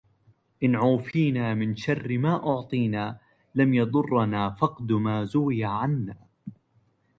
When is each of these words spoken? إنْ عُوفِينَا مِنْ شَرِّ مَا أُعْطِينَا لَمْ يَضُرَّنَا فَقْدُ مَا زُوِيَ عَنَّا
إنْ 0.63 0.75
عُوفِينَا 0.75 1.53
مِنْ 1.53 1.75
شَرِّ 1.75 2.17
مَا 2.17 2.47
أُعْطِينَا 2.49 3.17
لَمْ 3.55 3.73
يَضُرَّنَا 3.73 4.49
فَقْدُ 4.49 4.91
مَا 4.91 5.23
زُوِيَ 5.25 5.65
عَنَّا 5.65 6.15